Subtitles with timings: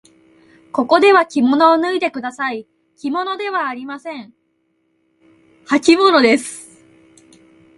[0.71, 2.65] ここではきものを脱いでください。
[2.97, 4.33] きものではありません。
[5.67, 6.81] はきものです。